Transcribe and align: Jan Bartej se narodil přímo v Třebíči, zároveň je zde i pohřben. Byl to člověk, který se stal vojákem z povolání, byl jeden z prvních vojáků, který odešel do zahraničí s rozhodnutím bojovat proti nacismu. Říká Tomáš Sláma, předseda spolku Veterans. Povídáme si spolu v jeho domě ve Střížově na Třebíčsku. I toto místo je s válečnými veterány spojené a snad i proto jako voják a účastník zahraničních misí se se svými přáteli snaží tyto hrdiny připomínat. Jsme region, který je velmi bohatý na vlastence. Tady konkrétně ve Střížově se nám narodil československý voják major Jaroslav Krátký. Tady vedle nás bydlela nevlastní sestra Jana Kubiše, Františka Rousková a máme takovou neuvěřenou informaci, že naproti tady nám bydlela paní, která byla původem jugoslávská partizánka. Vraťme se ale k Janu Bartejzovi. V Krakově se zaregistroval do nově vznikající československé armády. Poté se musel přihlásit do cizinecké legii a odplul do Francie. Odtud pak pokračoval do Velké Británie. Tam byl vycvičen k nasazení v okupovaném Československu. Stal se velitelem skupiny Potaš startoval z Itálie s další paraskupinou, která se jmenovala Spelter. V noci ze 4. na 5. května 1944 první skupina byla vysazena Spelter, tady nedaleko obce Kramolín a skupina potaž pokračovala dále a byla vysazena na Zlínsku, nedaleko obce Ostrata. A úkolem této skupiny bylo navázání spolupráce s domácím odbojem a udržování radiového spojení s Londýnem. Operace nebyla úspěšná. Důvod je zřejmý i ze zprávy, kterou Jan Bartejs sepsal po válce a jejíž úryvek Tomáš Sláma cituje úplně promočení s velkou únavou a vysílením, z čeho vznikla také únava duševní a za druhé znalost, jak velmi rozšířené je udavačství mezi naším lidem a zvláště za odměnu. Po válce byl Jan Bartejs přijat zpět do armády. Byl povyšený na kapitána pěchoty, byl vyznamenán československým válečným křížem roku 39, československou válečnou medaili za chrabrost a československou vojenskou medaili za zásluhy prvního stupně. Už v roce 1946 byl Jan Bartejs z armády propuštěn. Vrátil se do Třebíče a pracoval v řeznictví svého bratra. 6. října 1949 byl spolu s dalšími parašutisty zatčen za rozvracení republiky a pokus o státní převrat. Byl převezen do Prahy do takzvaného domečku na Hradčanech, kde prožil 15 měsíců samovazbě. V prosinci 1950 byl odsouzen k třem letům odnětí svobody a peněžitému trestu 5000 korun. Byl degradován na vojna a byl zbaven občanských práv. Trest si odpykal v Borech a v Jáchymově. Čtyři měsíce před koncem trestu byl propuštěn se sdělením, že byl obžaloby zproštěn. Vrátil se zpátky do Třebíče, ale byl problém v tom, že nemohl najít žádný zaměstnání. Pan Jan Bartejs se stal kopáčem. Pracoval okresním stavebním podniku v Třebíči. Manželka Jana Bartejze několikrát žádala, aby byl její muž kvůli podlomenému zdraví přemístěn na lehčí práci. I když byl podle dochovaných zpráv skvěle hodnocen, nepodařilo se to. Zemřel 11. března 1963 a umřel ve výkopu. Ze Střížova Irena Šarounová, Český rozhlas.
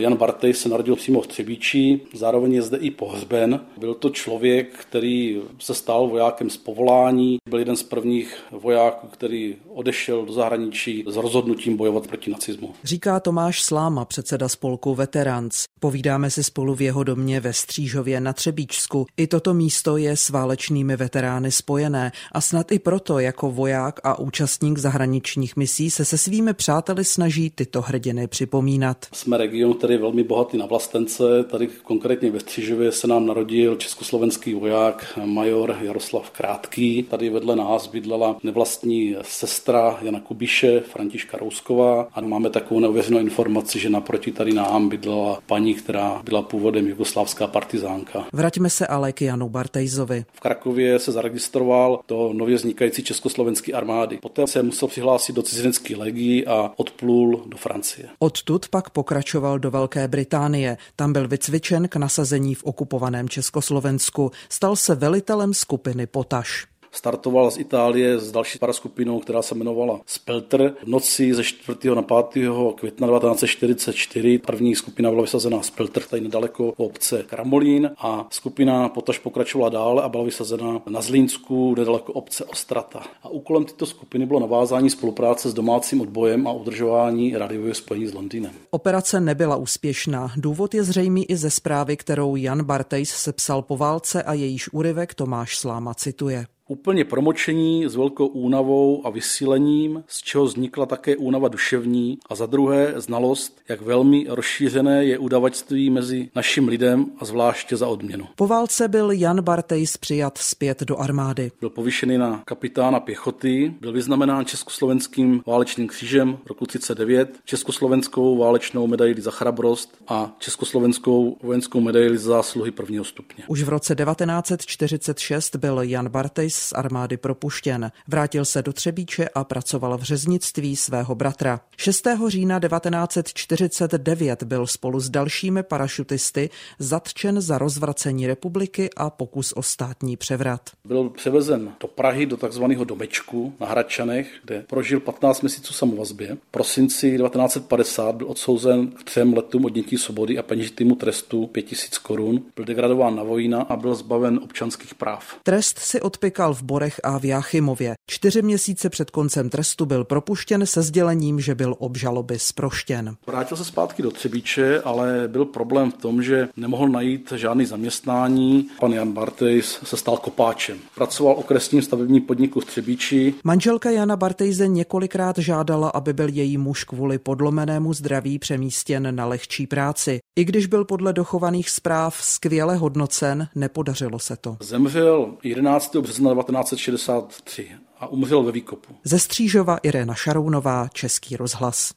Jan 0.00 0.16
Bartej 0.16 0.54
se 0.54 0.68
narodil 0.68 0.96
přímo 0.96 1.20
v 1.20 1.26
Třebíči, 1.26 2.00
zároveň 2.14 2.52
je 2.52 2.62
zde 2.62 2.76
i 2.76 2.90
pohřben. 2.90 3.60
Byl 3.76 3.94
to 3.94 4.10
člověk, 4.10 4.76
který 4.78 5.42
se 5.58 5.74
stal 5.74 6.08
vojákem 6.08 6.50
z 6.50 6.56
povolání, 6.56 7.38
byl 7.48 7.58
jeden 7.58 7.76
z 7.76 7.82
prvních 7.82 8.36
vojáků, 8.52 9.06
který 9.06 9.56
odešel 9.68 10.26
do 10.26 10.32
zahraničí 10.32 11.04
s 11.08 11.16
rozhodnutím 11.16 11.76
bojovat 11.76 12.06
proti 12.06 12.30
nacismu. 12.30 12.74
Říká 12.84 13.20
Tomáš 13.20 13.62
Sláma, 13.62 14.04
předseda 14.04 14.48
spolku 14.48 14.94
Veterans. 14.94 15.64
Povídáme 15.80 16.30
si 16.30 16.44
spolu 16.44 16.74
v 16.74 16.82
jeho 16.82 17.04
domě 17.04 17.40
ve 17.40 17.52
Střížově 17.52 18.20
na 18.20 18.32
Třebíčsku. 18.32 19.06
I 19.16 19.26
toto 19.26 19.54
místo 19.54 19.96
je 19.96 20.16
s 20.16 20.30
válečnými 20.30 20.96
veterány 20.96 21.52
spojené 21.52 22.12
a 22.32 22.40
snad 22.40 22.72
i 22.72 22.78
proto 22.78 23.18
jako 23.18 23.50
voják 23.50 24.00
a 24.04 24.18
účastník 24.18 24.78
zahraničních 24.78 25.56
misí 25.56 25.90
se 25.90 26.04
se 26.04 26.18
svými 26.18 26.54
přáteli 26.54 27.04
snaží 27.04 27.50
tyto 27.50 27.80
hrdiny 27.80 28.26
připomínat. 28.26 29.06
Jsme 29.12 29.36
region, 29.36 29.74
který 29.74 29.89
je 29.90 29.98
velmi 29.98 30.22
bohatý 30.22 30.58
na 30.58 30.66
vlastence. 30.66 31.44
Tady 31.44 31.68
konkrétně 31.82 32.30
ve 32.30 32.40
Střížově 32.40 32.92
se 32.92 33.06
nám 33.06 33.26
narodil 33.26 33.76
československý 33.76 34.54
voják 34.54 35.18
major 35.24 35.76
Jaroslav 35.80 36.30
Krátký. 36.30 37.02
Tady 37.02 37.30
vedle 37.30 37.56
nás 37.56 37.86
bydlela 37.86 38.36
nevlastní 38.42 39.16
sestra 39.22 39.98
Jana 40.02 40.20
Kubiše, 40.20 40.80
Františka 40.80 41.38
Rousková 41.38 42.08
a 42.12 42.20
máme 42.20 42.50
takovou 42.50 42.80
neuvěřenou 42.80 43.18
informaci, 43.18 43.78
že 43.78 43.90
naproti 43.90 44.32
tady 44.32 44.52
nám 44.52 44.88
bydlela 44.88 45.38
paní, 45.46 45.74
která 45.74 46.22
byla 46.24 46.42
původem 46.42 46.86
jugoslávská 46.86 47.46
partizánka. 47.46 48.26
Vraťme 48.32 48.70
se 48.70 48.86
ale 48.86 49.12
k 49.12 49.22
Janu 49.22 49.48
Bartejzovi. 49.48 50.24
V 50.32 50.40
Krakově 50.40 50.98
se 50.98 51.12
zaregistroval 51.12 52.00
do 52.08 52.30
nově 52.32 52.56
vznikající 52.56 53.02
československé 53.04 53.72
armády. 53.72 54.18
Poté 54.22 54.46
se 54.46 54.62
musel 54.62 54.88
přihlásit 54.88 55.32
do 55.32 55.42
cizinecké 55.42 55.96
legii 55.96 56.46
a 56.46 56.72
odplul 56.76 57.42
do 57.46 57.56
Francie. 57.56 58.08
Odtud 58.18 58.68
pak 58.68 58.90
pokračoval 58.90 59.58
do 59.58 59.70
Velké 59.80 60.08
Británie. 60.08 60.76
Tam 60.96 61.12
byl 61.12 61.28
vycvičen 61.28 61.88
k 61.88 61.96
nasazení 61.96 62.54
v 62.54 62.64
okupovaném 62.64 63.28
Československu. 63.28 64.30
Stal 64.48 64.76
se 64.76 64.94
velitelem 64.94 65.54
skupiny 65.54 66.06
Potaš 66.06 66.69
startoval 66.92 67.50
z 67.50 67.58
Itálie 67.58 68.18
s 68.18 68.32
další 68.32 68.58
paraskupinou, 68.58 69.20
která 69.20 69.42
se 69.42 69.54
jmenovala 69.54 70.00
Spelter. 70.06 70.74
V 70.84 70.88
noci 70.88 71.34
ze 71.34 71.44
4. 71.44 71.78
na 71.94 72.02
5. 72.02 72.48
května 72.74 73.08
1944 73.08 74.38
první 74.38 74.74
skupina 74.74 75.10
byla 75.10 75.22
vysazena 75.22 75.62
Spelter, 75.62 76.02
tady 76.02 76.22
nedaleko 76.22 76.72
obce 76.76 77.22
Kramolín 77.22 77.90
a 77.98 78.26
skupina 78.30 78.88
potaž 78.88 79.18
pokračovala 79.18 79.70
dále 79.70 80.02
a 80.02 80.08
byla 80.08 80.24
vysazena 80.24 80.82
na 80.88 81.00
Zlínsku, 81.00 81.74
nedaleko 81.78 82.12
obce 82.12 82.44
Ostrata. 82.44 83.02
A 83.22 83.28
úkolem 83.28 83.64
této 83.64 83.86
skupiny 83.86 84.26
bylo 84.26 84.40
navázání 84.40 84.90
spolupráce 84.90 85.50
s 85.50 85.54
domácím 85.54 86.00
odbojem 86.00 86.46
a 86.46 86.52
udržování 86.52 87.36
radiového 87.36 87.74
spojení 87.74 88.06
s 88.06 88.14
Londýnem. 88.14 88.52
Operace 88.70 89.20
nebyla 89.20 89.56
úspěšná. 89.56 90.32
Důvod 90.36 90.74
je 90.74 90.84
zřejmý 90.84 91.24
i 91.24 91.36
ze 91.36 91.50
zprávy, 91.50 91.96
kterou 91.96 92.36
Jan 92.36 92.64
Bartejs 92.64 93.10
sepsal 93.10 93.62
po 93.62 93.76
válce 93.76 94.22
a 94.22 94.32
jejíž 94.32 94.72
úryvek 94.72 95.14
Tomáš 95.14 95.58
Sláma 95.58 95.94
cituje 95.94 96.46
úplně 96.70 97.04
promočení 97.04 97.88
s 97.88 97.96
velkou 97.96 98.26
únavou 98.26 99.06
a 99.06 99.10
vysílením, 99.10 100.04
z 100.06 100.22
čeho 100.22 100.44
vznikla 100.44 100.86
také 100.86 101.16
únava 101.16 101.48
duševní 101.48 102.18
a 102.28 102.34
za 102.34 102.46
druhé 102.46 102.94
znalost, 102.96 103.60
jak 103.68 103.80
velmi 103.80 104.26
rozšířené 104.28 105.04
je 105.04 105.18
udavačství 105.18 105.90
mezi 105.90 106.28
naším 106.36 106.68
lidem 106.68 107.06
a 107.18 107.24
zvláště 107.24 107.76
za 107.76 107.88
odměnu. 107.88 108.26
Po 108.36 108.46
válce 108.46 108.88
byl 108.88 109.10
Jan 109.10 109.42
Bartejs 109.42 109.96
přijat 109.96 110.38
zpět 110.38 110.82
do 110.82 110.96
armády. 110.96 111.50
Byl 111.60 111.70
povyšený 111.70 112.18
na 112.18 112.42
kapitána 112.44 113.00
pěchoty, 113.00 113.74
byl 113.80 113.92
vyznamenán 113.92 114.44
československým 114.44 115.42
válečným 115.46 115.88
křížem 115.88 116.38
roku 116.46 116.66
39, 116.66 117.38
československou 117.44 118.38
válečnou 118.38 118.86
medaili 118.86 119.22
za 119.22 119.30
chrabrost 119.30 119.96
a 120.08 120.36
československou 120.38 121.36
vojenskou 121.42 121.80
medaili 121.80 122.18
za 122.18 122.30
zásluhy 122.30 122.70
prvního 122.70 123.04
stupně. 123.04 123.44
Už 123.48 123.62
v 123.62 123.68
roce 123.68 123.94
1946 123.94 125.56
byl 125.56 125.82
Jan 125.82 126.08
Bartejs 126.08 126.59
z 126.60 126.72
armády 126.72 127.16
propuštěn. 127.16 127.92
Vrátil 128.08 128.44
se 128.44 128.62
do 128.62 128.72
Třebíče 128.72 129.28
a 129.28 129.44
pracoval 129.44 129.98
v 129.98 130.02
řeznictví 130.02 130.76
svého 130.76 131.14
bratra. 131.14 131.60
6. 131.76 132.06
října 132.28 132.60
1949 132.60 134.42
byl 134.42 134.66
spolu 134.66 135.00
s 135.00 135.10
dalšími 135.10 135.62
parašutisty 135.62 136.50
zatčen 136.78 137.40
za 137.40 137.58
rozvracení 137.58 138.26
republiky 138.26 138.90
a 138.96 139.10
pokus 139.10 139.52
o 139.52 139.62
státní 139.62 140.16
převrat. 140.16 140.70
Byl 140.84 141.08
převezen 141.08 141.72
do 141.80 141.88
Prahy 141.88 142.26
do 142.26 142.36
takzvaného 142.36 142.84
domečku 142.84 143.52
na 143.60 143.66
Hradčanech, 143.66 144.30
kde 144.44 144.64
prožil 144.68 145.00
15 145.00 145.40
měsíců 145.40 145.72
samovazbě. 145.72 146.34
V 146.34 146.50
prosinci 146.50 147.18
1950 147.18 148.14
byl 148.14 148.30
odsouzen 148.30 148.88
k 148.88 149.04
třem 149.04 149.34
letům 149.34 149.64
odnětí 149.64 149.98
svobody 149.98 150.38
a 150.38 150.42
peněžitému 150.42 150.94
trestu 150.94 151.46
5000 151.46 151.98
korun. 151.98 152.42
Byl 152.56 152.64
degradován 152.64 153.16
na 153.16 153.22
vojna 153.22 153.62
a 153.62 153.76
byl 153.76 153.94
zbaven 153.94 154.40
občanských 154.42 154.94
práv. 154.94 155.36
Trest 155.42 155.78
si 155.78 156.00
odpykal 156.00 156.49
v 156.54 156.62
Borech 156.62 157.00
a 157.04 157.18
v 157.18 157.24
Jáchymově. 157.24 157.94
Čtyři 158.10 158.42
měsíce 158.42 158.90
před 158.90 159.10
koncem 159.10 159.50
trestu 159.50 159.86
byl 159.86 160.04
propuštěn 160.04 160.66
se 160.66 160.82
sdělením, 160.82 161.40
že 161.40 161.54
byl 161.54 161.74
obžaloby 161.78 162.38
zproštěn. 162.38 163.16
Vrátil 163.26 163.56
se 163.56 163.64
zpátky 163.64 164.02
do 164.02 164.10
Třebíče, 164.10 164.80
ale 164.84 165.28
byl 165.28 165.44
problém 165.44 165.90
v 165.90 165.94
tom, 165.96 166.22
že 166.22 166.48
nemohl 166.56 166.88
najít 166.88 167.32
žádný 167.36 167.66
zaměstnání. 167.66 168.68
Pan 168.80 168.92
Jan 168.92 169.12
Bartejs 169.12 169.78
se 169.84 169.96
stal 169.96 170.16
kopáčem. 170.16 170.78
Pracoval 170.94 171.34
okresním 171.38 171.82
stavebním 171.82 172.22
podniku 172.22 172.60
v 172.60 172.64
Třebíči. 172.64 173.34
Manželka 173.44 173.90
Jana 173.90 174.16
Bartejze 174.16 174.68
několikrát 174.68 175.38
žádala, 175.38 175.88
aby 175.88 176.12
byl 176.12 176.28
její 176.28 176.58
muž 176.58 176.84
kvůli 176.84 177.18
podlomenému 177.18 177.94
zdraví 177.94 178.38
přemístěn 178.38 179.16
na 179.16 179.26
lehčí 179.26 179.66
práci. 179.66 180.18
I 180.38 180.44
když 180.44 180.66
byl 180.66 180.84
podle 180.84 181.12
dochovaných 181.12 181.70
zpráv 181.70 182.16
skvěle 182.20 182.76
hodnocen, 182.76 183.48
nepodařilo 183.54 184.18
se 184.18 184.36
to. 184.36 184.56
Zemřel 184.62 185.34
11. 185.42 185.96
března 186.34 186.62
1963 186.62 187.70
a 187.98 188.06
umřel 188.06 188.42
ve 188.42 188.52
výkopu. 188.52 188.94
Ze 189.04 189.18
Střížova 189.18 189.76
Irena 189.76 190.14
Šarounová, 190.14 190.88
Český 190.92 191.36
rozhlas. 191.36 191.88